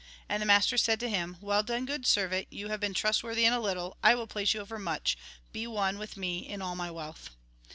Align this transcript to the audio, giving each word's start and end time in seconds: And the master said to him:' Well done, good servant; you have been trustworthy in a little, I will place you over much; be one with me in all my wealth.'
And 0.27 0.41
the 0.41 0.47
master 0.47 0.79
said 0.79 0.99
to 1.01 1.09
him:' 1.11 1.37
Well 1.41 1.61
done, 1.61 1.85
good 1.85 2.07
servant; 2.07 2.47
you 2.49 2.69
have 2.69 2.79
been 2.79 2.95
trustworthy 2.95 3.45
in 3.45 3.53
a 3.53 3.59
little, 3.59 3.97
I 4.01 4.15
will 4.15 4.25
place 4.25 4.55
you 4.55 4.59
over 4.59 4.79
much; 4.79 5.15
be 5.51 5.67
one 5.67 5.99
with 5.99 6.17
me 6.17 6.39
in 6.39 6.59
all 6.59 6.75
my 6.75 6.89
wealth.' 6.89 7.29